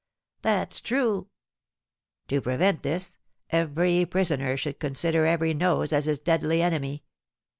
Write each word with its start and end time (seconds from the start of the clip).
"That's 0.41 0.79
true." 0.81 1.27
"To 2.29 2.41
prevent 2.41 2.81
this, 2.81 3.19
every 3.51 4.03
prisoner 4.07 4.57
should 4.57 4.79
consider 4.79 5.27
every 5.27 5.53
nose 5.53 5.93
as 5.93 6.05
his 6.05 6.17
deadly 6.17 6.63
enemy. 6.63 7.03